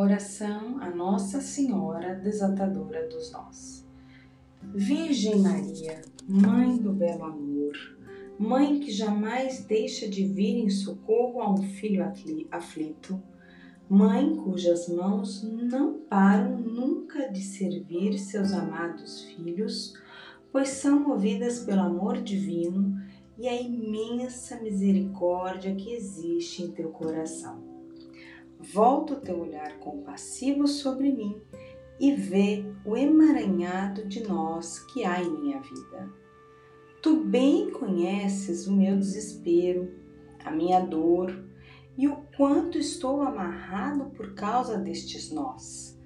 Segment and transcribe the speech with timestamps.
[0.00, 3.84] Oração a Nossa Senhora Desatadora dos Nós.
[4.72, 7.72] Virgem Maria, Mãe do Belo Amor,
[8.38, 12.04] Mãe que jamais deixa de vir em socorro a um filho
[12.48, 13.20] aflito,
[13.88, 19.94] Mãe cujas mãos não param nunca de servir seus amados filhos,
[20.52, 22.96] pois são movidas pelo amor divino
[23.36, 27.77] e a imensa misericórdia que existe em teu coração.
[28.60, 31.40] Volta o teu olhar compassivo sobre mim
[32.00, 36.10] e vê o emaranhado de nós que há em minha vida.
[37.00, 39.88] Tu bem conheces o meu desespero,
[40.44, 41.44] a minha dor,
[41.96, 46.00] e o quanto estou amarrado por causa destes nós.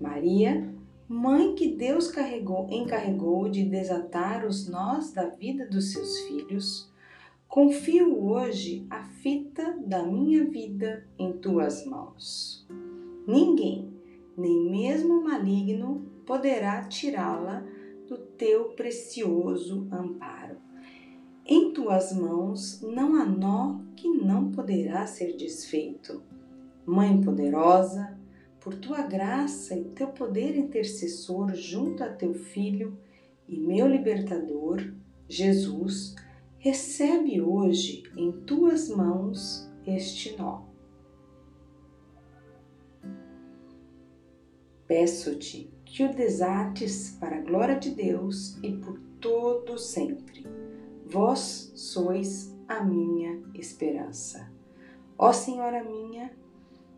[0.00, 0.74] Maria,
[1.08, 6.92] mãe que Deus carregou, encarregou de desatar os nós da vida dos seus filhos,
[7.58, 12.64] confio hoje a fita da minha vida em tuas mãos.
[13.26, 13.92] Ninguém,
[14.36, 17.66] nem mesmo o maligno, poderá tirá-la
[18.06, 20.58] do teu precioso amparo.
[21.44, 26.22] Em tuas mãos não há nó que não poderá ser desfeito.
[26.86, 28.16] Mãe poderosa,
[28.60, 32.96] por tua graça e teu poder intercessor junto a teu Filho
[33.48, 34.94] e meu libertador,
[35.28, 36.14] Jesus,
[36.58, 40.62] recebe hoje em tuas mãos este nó.
[44.86, 50.46] Peço-te que o desates para a glória de Deus e por todo sempre
[51.10, 54.52] Vós sois a minha esperança.
[55.16, 56.30] Ó Senhora minha,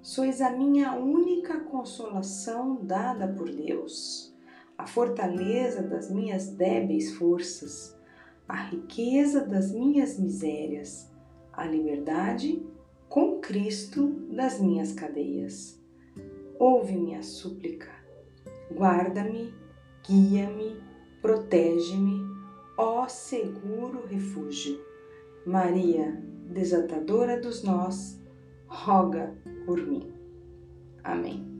[0.00, 4.34] sois a minha única consolação dada por Deus,
[4.78, 7.97] a fortaleza das minhas débeis forças,
[8.48, 11.10] a riqueza das minhas misérias,
[11.52, 12.66] a liberdade
[13.08, 15.78] com Cristo das minhas cadeias.
[16.58, 17.90] Ouve minha súplica,
[18.72, 19.54] guarda-me,
[20.06, 20.80] guia-me,
[21.20, 22.38] protege-me
[22.78, 24.80] ó seguro refúgio.
[25.44, 26.12] Maria,
[26.46, 28.22] desatadora dos nós,
[28.68, 30.12] roga por mim.
[31.02, 31.57] Amém.